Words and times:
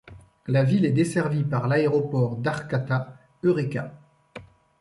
La 0.47 0.63
ville 0.63 0.85
est 0.85 0.93
desservie 0.93 1.43
par 1.43 1.67
l'aéroport 1.67 2.35
d'Arcata-Eureka. 2.37 3.93